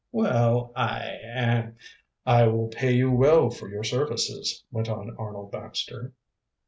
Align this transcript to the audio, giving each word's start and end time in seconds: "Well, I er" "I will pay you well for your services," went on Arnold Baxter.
"Well, 0.11 0.71
I 0.75 1.09
er" 1.37 1.75
"I 2.25 2.47
will 2.47 2.69
pay 2.69 2.91
you 2.91 3.11
well 3.11 3.51
for 3.51 3.69
your 3.69 3.83
services," 3.83 4.63
went 4.71 4.89
on 4.89 5.15
Arnold 5.15 5.51
Baxter. 5.51 6.13